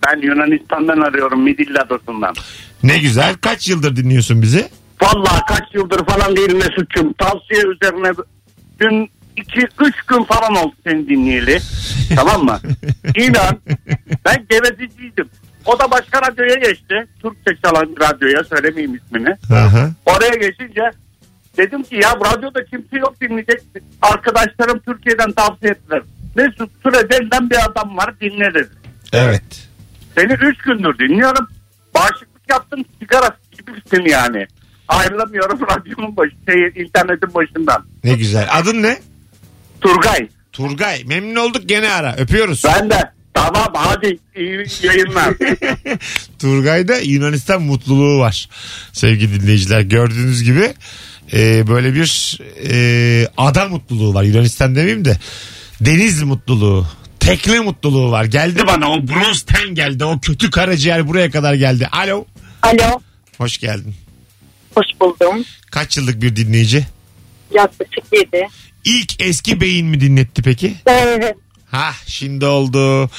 [0.07, 2.35] Ben Yunanistan'dan arıyorum Midilli Adası'ndan.
[2.83, 3.35] Ne güzel.
[3.41, 4.67] Kaç yıldır dinliyorsun bizi?
[5.01, 7.13] Vallahi kaç yıldır falan değil Mesut'cum.
[7.13, 8.11] Tavsiye üzerine
[8.79, 11.59] dün 2-3 gün falan oldu seni dinleyeli.
[12.15, 12.59] tamam mı?
[13.15, 13.59] İnan
[14.25, 15.29] ben geveziciydim.
[15.65, 16.95] O da başka radyoya geçti.
[17.21, 19.35] Türkçe çalan radyoya söylemeyeyim ismini.
[19.53, 19.89] Aha.
[20.05, 20.81] Oraya geçince
[21.57, 23.61] dedim ki ya radyoda kimse yok dinleyecek.
[24.01, 26.01] Arkadaşlarım Türkiye'den tavsiye ettiler.
[26.35, 28.69] Mesut Süre denilen bir adam var dinle dedi.
[29.13, 29.67] Evet.
[30.15, 31.47] Seni 3 gündür dinliyorum.
[31.95, 34.47] Bağışıklık yaptım sigara gibisin yani.
[34.87, 37.85] Ayrılamıyorum radyonun başı, şey, internetin başından.
[38.03, 38.47] Ne güzel.
[38.51, 38.99] Adın ne?
[39.81, 40.27] Turgay.
[40.51, 41.03] Turgay.
[41.05, 42.15] Memnun olduk gene ara.
[42.15, 42.63] Öpüyoruz.
[42.65, 43.14] Ben de.
[43.35, 45.33] Tamam hadi iyi yayınlar.
[46.39, 48.49] Turgay'da Yunanistan mutluluğu var.
[48.93, 50.73] Sevgili dinleyiciler gördüğünüz gibi
[51.33, 54.23] e, böyle bir e, ada mutluluğu var.
[54.23, 55.17] Yunanistan demeyeyim de
[55.81, 56.87] deniz mutluluğu.
[57.19, 58.25] Tekne mutluluğu var.
[58.25, 60.05] Geldi bana o bronz ten geldi.
[60.05, 61.87] O kötü karaciğer buraya kadar geldi.
[61.91, 62.25] Alo.
[62.61, 62.99] Alo.
[63.37, 63.95] Hoş geldin.
[64.75, 65.45] Hoş buldum.
[65.71, 66.85] Kaç yıllık bir dinleyici?
[67.53, 68.47] Yaklaşık 7.
[68.85, 70.75] İlk eski beyin mi dinletti peki?
[70.87, 71.35] Evet.
[71.75, 73.09] Ha şimdi oldu.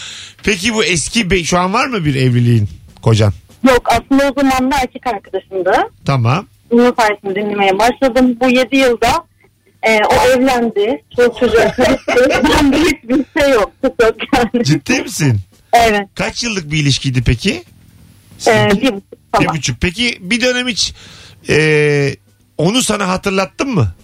[0.43, 2.69] Peki bu eski bey şu an var mı bir evliliğin
[3.03, 3.33] kocan?
[3.69, 5.73] Yok aslında o zaman da erkek arkadaşımdı.
[6.05, 6.47] Tamam.
[6.71, 8.37] Bunun sayesinde dinlemeye başladım.
[8.41, 9.25] Bu 7 yılda
[9.83, 11.03] e, o evlendi.
[11.17, 12.29] Çocuk çocuğa karıştı.
[12.61, 13.73] ben de hiçbir şey yok.
[13.83, 14.65] Çok yani.
[14.65, 15.41] Ciddi misin?
[15.73, 16.09] Evet.
[16.15, 17.65] Kaç yıllık bir ilişkiydi peki?
[18.47, 19.57] E, bir buçuk Bir falan.
[19.57, 19.81] buçuk.
[19.81, 20.95] Peki bir dönem hiç
[21.49, 22.17] e,
[22.59, 23.95] onu sana hatırlattın mı?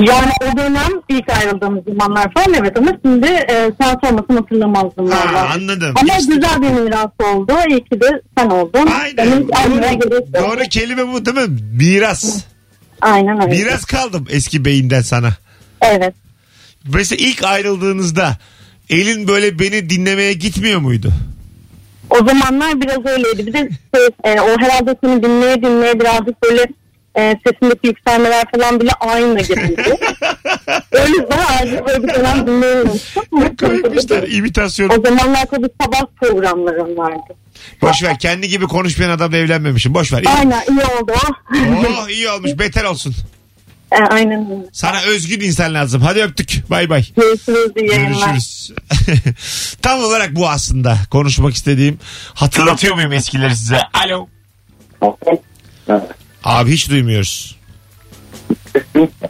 [0.00, 5.10] Yani o dönem ilk ayrıldığımız zamanlar falan evet ama şimdi e, sen sormasın hatırlamazdım.
[5.10, 5.54] Ha, vallahi.
[5.58, 5.94] anladım.
[6.00, 7.52] Ama İşte- güzel bir miras oldu.
[7.70, 8.86] İyi ki de sen oldun.
[9.02, 9.16] Aynen.
[9.16, 11.56] Benim Doğru, doğru kelime bu değil mi?
[11.78, 12.44] Miras.
[13.00, 13.62] Aynen öyle.
[13.62, 15.30] Miras kaldım eski beyinden sana.
[15.82, 16.14] Evet.
[16.94, 18.36] Mesela ilk ayrıldığınızda
[18.90, 21.12] elin böyle beni dinlemeye gitmiyor muydu?
[22.10, 23.46] O zamanlar biraz öyleydi.
[23.46, 26.66] Bir de şey, e, o herhalde seni dinleye dinleye birazcık böyle
[27.16, 29.96] e, sesindeki yükselmeler falan bile aynı gibiydi.
[30.92, 33.22] o yüzden artık böyle bir dönem dinleyememiştim.
[33.56, 34.88] Koymuşlar imitasyon.
[34.88, 37.34] O zamanlar tabii sabah programlarım vardı.
[37.82, 39.94] Boş ver kendi gibi konuşmayan adamla evlenmemişim.
[39.94, 40.22] Boş ver.
[40.22, 40.28] İyi.
[40.28, 41.12] Aynen iyi oldu.
[41.88, 43.14] Oh iyi olmuş beter olsun.
[43.92, 44.68] E, aynen öyle.
[44.72, 46.02] Sana özgün insan lazım.
[46.02, 46.70] Hadi öptük.
[46.70, 47.04] Bay bay.
[47.16, 48.30] Görüşürüz iyi yayınlar.
[48.30, 48.72] Görüşürüz.
[49.82, 51.98] Tam olarak bu aslında konuşmak istediğim.
[52.34, 53.78] Hatırlatıyor muyum eskileri size?
[54.04, 54.28] Alo.
[56.44, 57.56] Abi hiç duymuyoruz.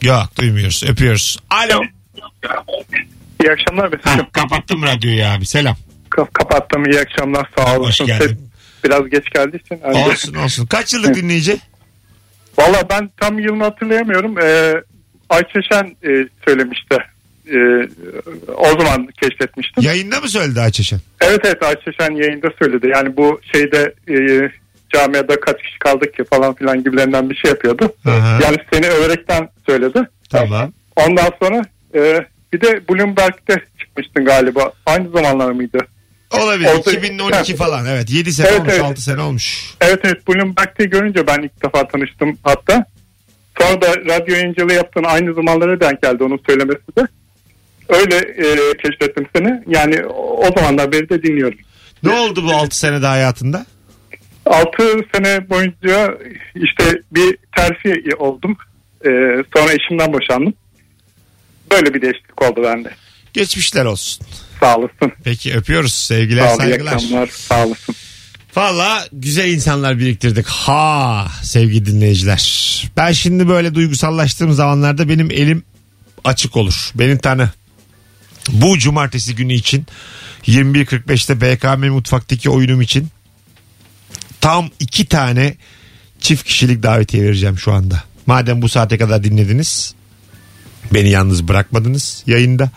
[0.03, 0.85] Yok duymuyoruz.
[0.88, 1.38] Öpüyoruz.
[1.50, 1.83] Alo.
[3.42, 4.27] İyi akşamlar Mesut'cum.
[4.33, 5.46] Kapattım radyoyu abi.
[5.46, 5.77] Selam.
[6.11, 8.07] Ka- kapattım iyi akşamlar sağ Hoş olasın.
[8.07, 8.48] geldin.
[8.85, 9.81] Biraz geç geldiği için.
[9.83, 10.66] Hani- Olsun olsun.
[10.66, 11.57] Kaç yıllık dinleyici?
[12.59, 14.38] Valla ben tam yılını hatırlayamıyorum.
[14.38, 14.74] Ee,
[15.31, 16.96] Ayçeşen e, söylemişti.
[17.48, 17.57] Ee,
[18.57, 19.85] o zaman keşfetmiştim.
[19.85, 21.00] Yayında mı söyledi Ayçeşen?
[21.20, 22.88] Evet evet Ayçeşen yayında söyledi.
[22.94, 24.14] Yani bu şeyde e,
[24.94, 27.94] camiada kaç kişi kaldık ki falan filan gibilerinden bir şey yapıyordu.
[28.07, 28.38] Aha.
[28.42, 30.09] Yani seni överekten söyledi.
[30.30, 30.72] Tamam.
[30.96, 31.62] Ondan sonra
[31.94, 34.72] e, bir de Bloomberg'de çıkmıştın galiba.
[34.87, 35.78] Aynı zamanlar mıydı?
[36.30, 36.68] Olabilir.
[36.68, 37.87] Orada- 2012 falan.
[37.87, 38.11] Evet.
[38.11, 38.72] 7 sene Evet, olmuş.
[38.72, 38.83] evet.
[38.85, 39.74] 6 sene olmuş.
[39.80, 42.85] Evet evet Bloomberg'de görünce ben ilk defa tanıştım hatta.
[43.61, 47.07] Sonra da radyo yayıncılığı yaptığın aynı zamanlara denk geldi onun söylemesi de.
[47.88, 49.62] Öyle e, keşfettim seni.
[49.68, 51.59] Yani o o zamandan beri de dinliyorum.
[52.02, 53.66] Ne oldu bu 6 senede hayatında?
[54.46, 56.18] 6 sene boyunca
[56.54, 58.57] işte bir terfi oldum.
[59.04, 59.09] E,
[59.57, 60.54] sonra eşimden boşandım.
[61.72, 62.90] Böyle bir değişiklik oldu bende.
[63.33, 64.26] Geçmişler olsun.
[64.61, 65.12] Sağ olasın.
[65.24, 65.92] Peki öpüyoruz.
[65.94, 66.92] Sevgiler Sağ ol, iyi saygılar.
[66.92, 67.26] akşamlar.
[67.26, 67.94] Sağ olasın.
[68.57, 70.46] Valla güzel insanlar biriktirdik.
[70.46, 72.85] Ha sevgili dinleyiciler.
[72.96, 75.62] Ben şimdi böyle duygusallaştığım zamanlarda benim elim
[76.24, 76.90] açık olur.
[76.94, 77.50] Beni tanı.
[78.52, 79.87] Bu cumartesi günü için
[80.46, 83.09] 21.45'te BKM mutfaktaki oyunum için
[84.44, 85.57] tam iki tane
[86.20, 88.02] çift kişilik davetiye vereceğim şu anda.
[88.26, 89.94] Madem bu saate kadar dinlediniz
[90.94, 92.70] beni yalnız bırakmadınız yayında.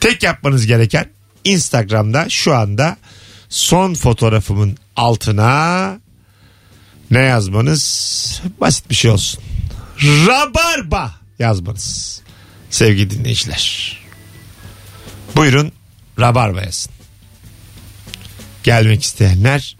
[0.00, 1.06] Tek yapmanız gereken
[1.44, 2.96] Instagram'da şu anda
[3.48, 6.00] son fotoğrafımın altına
[7.10, 8.42] ne yazmanız?
[8.60, 9.42] Basit bir şey olsun.
[10.02, 12.20] Rabarba yazmanız.
[12.70, 13.98] Sevgili dinleyiciler.
[15.36, 15.72] Buyurun
[16.18, 16.92] Rabarba yazın.
[18.62, 19.77] Gelmek isteyenler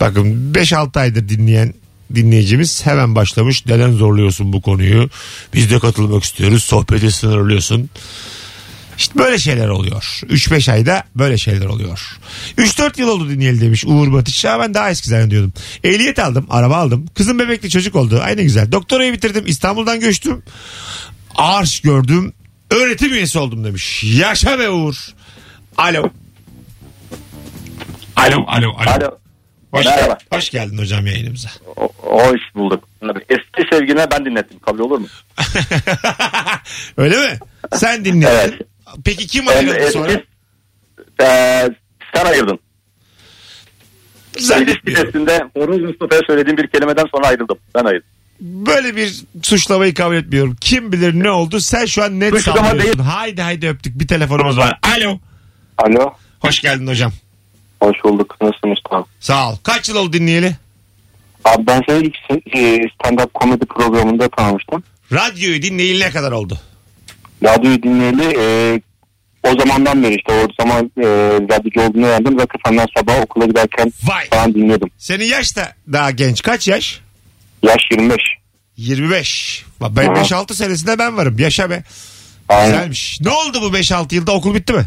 [0.00, 1.74] bakın 5-6 aydır dinleyen
[2.14, 3.66] dinleyicimiz hemen başlamış.
[3.66, 5.10] Neden zorluyorsun bu konuyu?
[5.54, 6.64] Biz de katılmak istiyoruz.
[6.64, 7.90] Sohbeti sınırlıyorsun.
[8.98, 10.20] İşte böyle şeyler oluyor.
[10.22, 12.18] 3-5 ayda böyle şeyler oluyor.
[12.58, 14.44] 3-4 yıl oldu dinleyeli demiş Uğur Batış.
[14.44, 15.52] Ya ben daha eski zannediyordum.
[15.84, 17.06] Ehliyet aldım, araba aldım.
[17.14, 18.20] Kızım bebekli çocuk oldu.
[18.22, 18.72] Aynı güzel.
[18.72, 19.44] Doktorayı bitirdim.
[19.46, 20.42] İstanbul'dan göçtüm.
[21.36, 22.32] Arş gördüm.
[22.70, 24.04] Öğretim üyesi oldum demiş.
[24.04, 24.96] Yaşa be Uğur.
[25.76, 26.10] Alo.
[28.16, 28.90] Alo, alo, alo.
[28.90, 29.23] Alo.
[29.74, 30.18] Hoş, Merhaba.
[30.32, 31.48] hoş geldin hocam yayınımıza.
[31.76, 32.88] O- Hoş bulduk.
[33.28, 34.58] Eski sevgiline ben dinlettim.
[34.58, 35.06] Kabul olur mu?
[36.96, 37.38] Öyle mi?
[37.72, 38.66] Sen dinledin.
[39.04, 40.12] Peki kim ayrıldı eski, sonra?
[41.22, 41.68] Ee,
[42.14, 42.58] sen ayırdın.
[44.38, 47.58] İlişkisinde Horuz Mustafa'ya söylediğim bir kelimeden sonra ayrıldım.
[47.74, 48.08] Ben ayırdım.
[48.40, 50.56] Böyle bir suçlamayı kabul etmiyorum.
[50.60, 51.60] Kim bilir ne oldu?
[51.60, 52.98] Sen şu an net Suçlama sallıyorsun.
[52.98, 53.08] değil.
[53.08, 53.98] Haydi haydi öptük.
[53.98, 54.78] Bir telefonumuz var.
[54.96, 55.18] Alo.
[55.78, 56.12] Alo.
[56.40, 57.12] Hoş geldin hocam.
[57.84, 58.36] Hoş bulduk.
[58.40, 59.04] Nasılsın Mustafa?
[59.20, 59.56] Sağ ol.
[59.62, 60.56] Kaç yıl oldu dinleyeli?
[61.44, 62.16] Abi ben seni ilk
[62.56, 64.82] e, stand-up komedi programında tanımıştım.
[65.12, 66.58] Radyoyu dinleyeli ne kadar oldu?
[67.44, 68.80] Radyoyu dinleyeli e,
[69.42, 71.06] o zamandan beri işte o zaman e,
[71.50, 72.38] radyocu olduğunu öğrendim.
[72.38, 74.28] Ve kafandan sabah okula giderken Vay.
[74.30, 74.90] falan dinliyordum.
[74.98, 76.42] Senin yaş da daha genç.
[76.42, 77.00] Kaç yaş?
[77.62, 78.20] Yaş 25.
[78.76, 79.64] 25.
[79.80, 81.38] Bak Ben 5-6 senesinde ben varım.
[81.38, 81.82] Yaşa be.
[82.48, 82.70] Aynen.
[82.72, 83.20] Güzelmiş.
[83.20, 84.32] Ne oldu bu 5-6 yılda?
[84.32, 84.84] Okul bitti mi?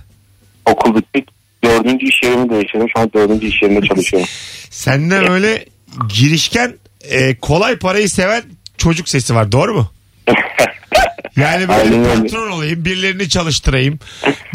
[0.65, 1.25] Okul bitti.
[1.67, 2.87] Dördüncü iş yerimi değiştirdim.
[2.95, 4.29] Şu an dördüncü iş yerinde çalışıyorum.
[4.69, 5.65] Senden öyle
[6.13, 6.73] girişken
[7.09, 8.43] e, kolay parayı seven
[8.77, 9.51] çocuk sesi var.
[9.51, 9.91] Doğru mu?
[11.37, 12.21] Yani böyle Aynen öyle.
[12.21, 13.99] patron olayım, birilerini çalıştırayım.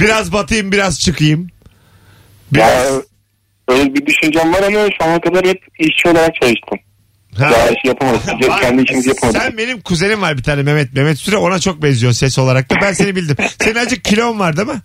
[0.00, 1.40] Biraz batayım, biraz çıkayım.
[1.42, 1.48] Ya,
[2.52, 3.02] Biraz...
[3.68, 6.78] öyle bir düşüncem var ama şu ana kadar hep işçi olarak çalıştım.
[7.38, 7.50] Ha.
[7.50, 8.22] Daha iş yapamadık.
[8.62, 9.42] Kendi işimizi yapamadık.
[9.42, 10.92] Sen benim kuzenim var bir tane Mehmet.
[10.94, 12.74] Mehmet Süre ona çok benziyor ses olarak da.
[12.82, 13.36] Ben seni bildim.
[13.60, 14.80] Senin azıcık kilon var değil mi?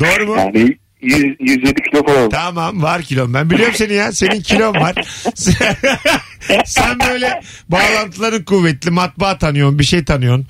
[0.00, 0.36] Doğru mu?
[0.36, 2.30] Yani 100, 107 kilo falan.
[2.30, 3.34] Tamam var kilon.
[3.34, 4.12] Ben biliyorum seni ya.
[4.12, 4.94] Senin kilon var.
[6.64, 8.90] Sen böyle bağlantıların kuvvetli.
[8.90, 9.78] Matbaa tanıyorsun.
[9.78, 10.46] Bir şey tanıyorsun.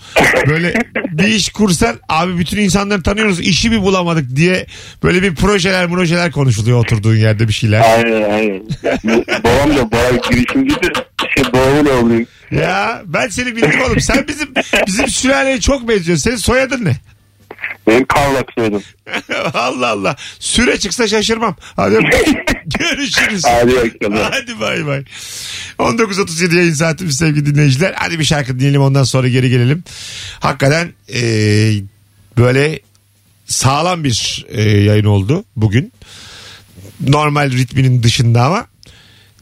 [0.48, 0.74] Böyle
[1.12, 3.40] bir iş kursan abi bütün insanları tanıyoruz.
[3.40, 4.66] işi bir bulamadık diye
[5.02, 7.80] böyle bir projeler projeler konuşuluyor oturduğun yerde bir şeyler.
[7.80, 8.62] Aynen aynen.
[9.44, 10.92] Babam da bayağı girişimcidir.
[11.36, 12.26] Şey babamın oğluyum.
[12.50, 14.00] Ya ben seni bildim oğlum.
[14.00, 14.48] Sen bizim
[14.86, 16.22] bizim sülaleye çok benziyorsun.
[16.22, 16.96] Senin soyadın ne?
[17.86, 18.82] Benim Kavlak soyadım.
[19.54, 20.16] Allah Allah.
[20.38, 21.56] Süre çıksa şaşırmam.
[21.76, 21.94] Hadi
[22.78, 23.42] görüşürüz.
[23.46, 24.18] Hadi bakalım.
[24.30, 25.04] Hadi bay bay.
[25.78, 27.92] 19.37 yayın saatimiz sevgili dinleyiciler.
[27.96, 29.84] Hadi bir şarkı dinleyelim ondan sonra geri gelelim.
[30.40, 31.82] Hakikaten eee,
[32.38, 32.80] böyle
[33.46, 35.92] sağlam bir eee, yayın oldu bugün.
[37.08, 38.66] Normal ritminin dışında ama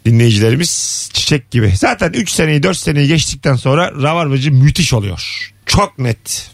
[0.07, 1.72] dinleyicilerimiz çiçek gibi.
[1.76, 5.50] Zaten 3 seneyi 4 seneyi geçtikten sonra Rabarbacı müthiş oluyor.
[5.66, 6.50] Çok net.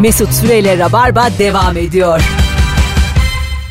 [0.00, 2.20] Mesut Süreyle Rabarba devam ediyor.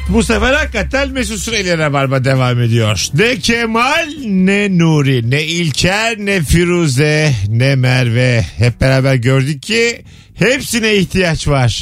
[0.10, 3.08] Bu sefer hakikaten Mesut Süreyle Rabarba devam ediyor.
[3.14, 8.46] Ne Kemal ne Nuri ne İlker ne Firuze ne Merve.
[8.58, 10.04] Hep beraber gördük ki
[10.36, 11.78] hepsine ihtiyaç var.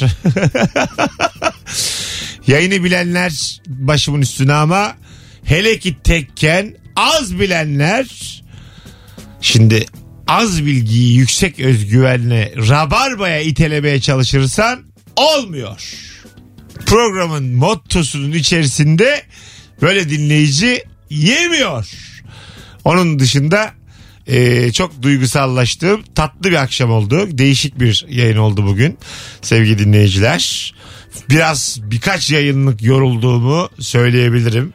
[2.46, 4.96] Yayını bilenler başımın üstüne ama
[5.44, 8.06] hele ki tekken az bilenler
[9.40, 9.86] şimdi
[10.32, 14.82] az bilgiyi yüksek özgüvenle rabarbaya itelemeye çalışırsan
[15.16, 15.80] olmuyor
[16.86, 19.22] programın mottosunun içerisinde
[19.82, 21.88] böyle dinleyici yemiyor.
[22.84, 23.72] Onun dışında
[24.26, 27.28] e, çok duygusallaştığım tatlı bir akşam oldu.
[27.30, 28.98] Değişik bir yayın oldu bugün
[29.42, 30.74] sevgili dinleyiciler.
[31.30, 34.74] Biraz birkaç yayınlık yorulduğumu söyleyebilirim.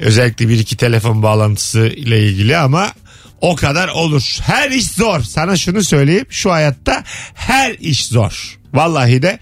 [0.00, 2.92] Özellikle bir iki telefon bağlantısı ile ilgili ama
[3.40, 4.38] o kadar olur.
[4.42, 5.20] Her iş zor.
[5.20, 6.26] Sana şunu söyleyeyim.
[6.30, 8.58] Şu hayatta her iş zor.
[8.74, 9.38] Vallahi de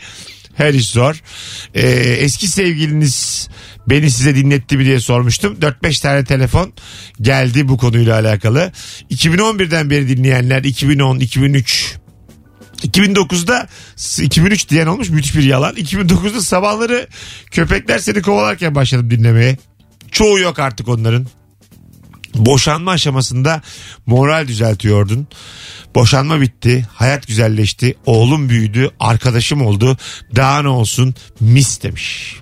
[0.54, 1.22] her iş zor.
[1.74, 3.48] Ee, eski sevgiliniz
[3.87, 5.57] beni size dinletti mi diye sormuştum.
[5.61, 6.72] 4-5 tane telefon
[7.20, 8.72] geldi bu konuyla alakalı.
[9.11, 11.96] 2011'den beri dinleyenler 2010, 2003,
[12.83, 13.68] 2009'da
[14.22, 15.74] 2003 diyen olmuş müthiş bir yalan.
[15.74, 17.09] 2009'da sabahları
[17.50, 19.59] köpekler seni kovalarken başladım dinlemeye.
[20.11, 21.26] Çoğu yok artık onların.
[22.35, 23.62] Boşanma aşamasında
[24.07, 25.27] moral düzeltiyordun.
[25.94, 26.87] Boşanma bitti.
[26.94, 27.94] Hayat güzelleşti.
[28.07, 28.90] Oğlum büyüdü.
[29.01, 29.97] Arkadaşım oldu.
[30.37, 32.37] Daha ne olsun mis demiş.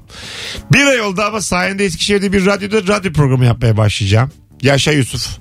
[0.73, 4.31] Bir ay oldu ama sayende Eskişehir'de bir radyoda radyo programı yapmaya başlayacağım.
[4.63, 5.39] Yaşa Yusuf.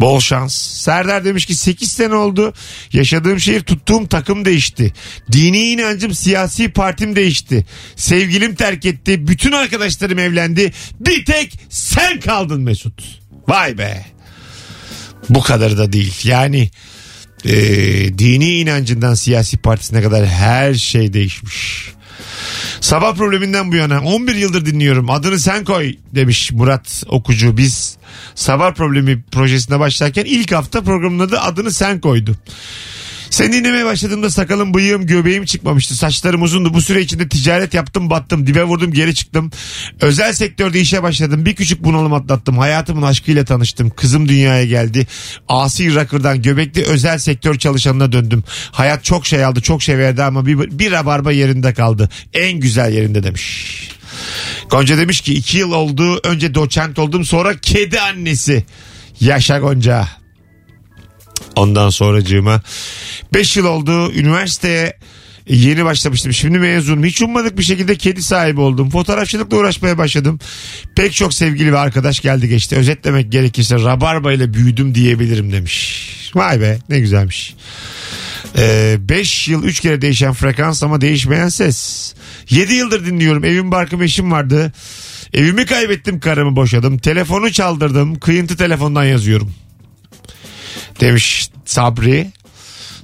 [0.00, 0.54] Bol şans.
[0.54, 2.52] Serdar demiş ki 8 sene oldu.
[2.92, 4.92] Yaşadığım şehir tuttuğum takım değişti.
[5.32, 7.66] Dini inancım siyasi partim değişti.
[7.96, 9.28] Sevgilim terk etti.
[9.28, 10.72] Bütün arkadaşlarım evlendi.
[11.00, 13.21] Bir tek sen kaldın Mesut.
[13.48, 14.06] Vay be.
[15.28, 16.14] Bu kadar da değil.
[16.24, 16.70] Yani
[17.44, 17.54] e,
[18.18, 21.92] dini inancından siyasi partisine kadar her şey değişmiş.
[22.80, 25.10] Sabah probleminden bu yana 11 yıldır dinliyorum.
[25.10, 27.56] Adını sen koy demiş Murat Okucu.
[27.56, 27.96] Biz
[28.34, 32.36] sabah problemi projesine başlarken ilk hafta programın adı adını sen koydu.
[33.42, 35.96] Seni dinlemeye başladığımda sakalım, bıyığım, göbeğim çıkmamıştı.
[35.96, 36.74] Saçlarım uzundu.
[36.74, 38.46] Bu süre içinde ticaret yaptım, battım.
[38.46, 39.50] Dibe vurdum, geri çıktım.
[40.00, 41.46] Özel sektörde işe başladım.
[41.46, 42.58] Bir küçük bunalım atlattım.
[42.58, 43.90] Hayatımın aşkıyla tanıştım.
[43.90, 45.06] Kızım dünyaya geldi.
[45.48, 48.44] Asi rakırdan göbekli özel sektör çalışanına döndüm.
[48.72, 52.10] Hayat çok şey aldı, çok şey verdi ama bir, bir rabarba yerinde kaldı.
[52.32, 53.88] En güzel yerinde demiş.
[54.70, 56.20] Gonca demiş ki iki yıl oldu.
[56.24, 58.64] Önce doçent oldum sonra kedi annesi.
[59.20, 60.21] Yaşa Gonca.
[61.56, 62.62] Ondan sonracığıma
[63.34, 64.96] 5 yıl oldu üniversiteye
[65.48, 66.32] yeni başlamıştım.
[66.32, 67.04] Şimdi mezunum.
[67.04, 68.90] Hiç ummadık bir şekilde kedi sahibi oldum.
[68.90, 70.38] Fotoğrafçılıkla uğraşmaya başladım.
[70.96, 72.76] Pek çok sevgili ve arkadaş geldi geçti.
[72.76, 76.08] Özetlemek gerekirse rabarba ile büyüdüm diyebilirim demiş.
[76.34, 77.54] Vay be ne güzelmiş.
[78.56, 82.14] 5 yıl 3 kere değişen frekans ama değişmeyen ses.
[82.50, 83.44] 7 yıldır dinliyorum.
[83.44, 84.72] Evim barkım eşim vardı.
[85.32, 86.98] Evimi kaybettim karımı boşadım.
[86.98, 88.18] Telefonu çaldırdım.
[88.18, 89.54] Kıyıntı telefondan yazıyorum.
[91.02, 92.26] Demiş Sabri.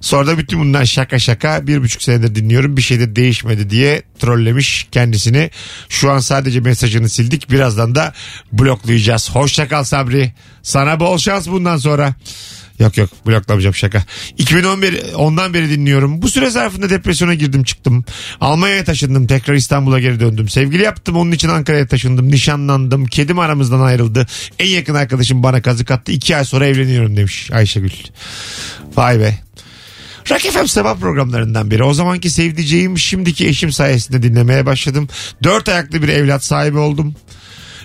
[0.01, 4.03] Sonra da bütün bunlar şaka şaka bir buçuk senedir dinliyorum bir şey de değişmedi diye
[4.19, 5.51] trollemiş kendisini.
[5.89, 8.13] Şu an sadece mesajını sildik birazdan da
[8.53, 9.31] bloklayacağız.
[9.31, 10.33] Hoşça kal Sabri.
[10.63, 12.15] Sana bol şans bundan sonra.
[12.79, 14.05] Yok yok bloklamayacağım şaka.
[14.39, 16.23] 2011 ondan beri dinliyorum.
[16.23, 18.05] Bu süre zarfında depresyona girdim çıktım.
[18.41, 19.27] Almanya'ya taşındım.
[19.27, 20.49] Tekrar İstanbul'a geri döndüm.
[20.49, 22.29] Sevgili yaptım onun için Ankara'ya taşındım.
[22.29, 23.07] Nişanlandım.
[23.07, 24.27] Kedim aramızdan ayrıldı.
[24.59, 26.13] En yakın arkadaşım bana kazık attı.
[26.13, 27.91] İki ay sonra evleniyorum demiş Ayşegül.
[28.97, 29.39] Vay be.
[30.31, 31.85] Rock FM sabah programlarından biri.
[31.85, 35.09] O zamanki sevdiceğim şimdiki eşim sayesinde dinlemeye başladım.
[35.43, 37.15] Dört ayaklı bir evlat sahibi oldum.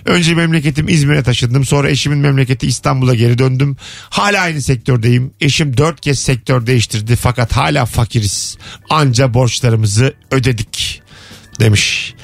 [0.04, 1.64] Önce memleketim İzmir'e taşındım.
[1.64, 3.76] Sonra eşimin memleketi İstanbul'a geri döndüm.
[4.10, 5.32] Hala aynı sektördeyim.
[5.40, 8.58] Eşim dört kez sektör değiştirdi fakat hala fakiriz.
[8.90, 11.02] Anca borçlarımızı ödedik
[11.60, 12.14] demiş.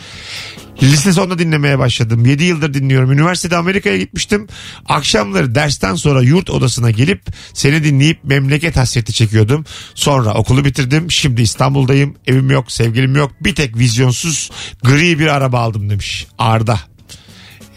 [0.83, 2.27] Lise sonunda dinlemeye başladım.
[2.27, 3.13] 7 yıldır dinliyorum.
[3.13, 4.47] Üniversitede Amerika'ya gitmiştim.
[4.87, 7.23] Akşamları dersten sonra yurt odasına gelip
[7.55, 9.65] seni dinleyip memleket hasreti çekiyordum.
[9.95, 11.11] Sonra okulu bitirdim.
[11.11, 12.15] Şimdi İstanbul'dayım.
[12.27, 13.33] Evim yok, sevgilim yok.
[13.41, 14.51] Bir tek vizyonsuz
[14.85, 16.27] gri bir araba aldım demiş.
[16.39, 16.81] Arda.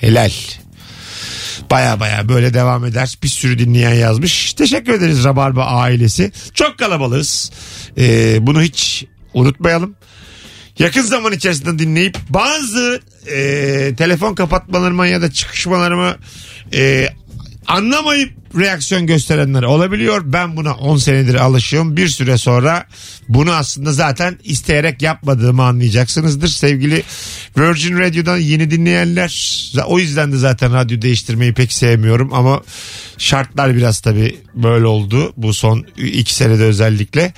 [0.04, 0.32] Helal.
[1.72, 3.18] Baya baya böyle devam eder.
[3.24, 4.54] Bir sürü dinleyen yazmış.
[4.54, 6.32] Teşekkür ederiz Rabarba ailesi.
[6.54, 7.52] Çok kalabalığız.
[7.98, 9.96] Ee, bunu hiç unutmayalım.
[10.80, 13.38] Yakın zaman içerisinde dinleyip bazı e,
[13.98, 16.16] telefon kapatmalarıma ya da çıkışmalarımı
[16.74, 17.10] e,
[17.68, 20.22] anlamayıp reaksiyon gösterenler olabiliyor.
[20.26, 21.98] Ben buna 10 senedir alışıyorum.
[21.98, 22.86] Bir süre sonra
[23.30, 26.48] bunu aslında zaten isteyerek yapmadığımı anlayacaksınızdır.
[26.48, 27.04] Sevgili
[27.58, 29.64] Virgin Radio'dan yeni dinleyenler.
[29.86, 32.62] O yüzden de zaten radyo değiştirmeyi pek sevmiyorum ama
[33.18, 35.34] şartlar biraz tabii böyle oldu.
[35.38, 37.34] Bu son iki senede özellikle.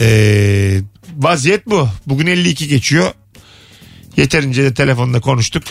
[0.00, 0.80] Ee,
[1.16, 1.88] vaziyet bu.
[2.06, 3.12] Bugün 52 geçiyor.
[4.16, 5.62] Yeterince de telefonda konuştuk.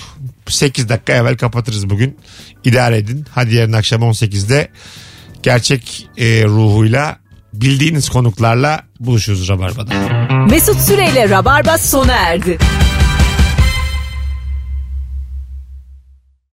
[0.51, 2.17] 8 dakika evvel kapatırız bugün.
[2.63, 3.25] İdare edin.
[3.31, 4.69] Hadi yarın akşam 18'de
[5.43, 7.17] gerçek e, ruhuyla
[7.53, 9.93] bildiğiniz konuklarla buluşuruz Rabarba'da.
[10.49, 12.57] Mesut Süreyle Rabarba sona erdi.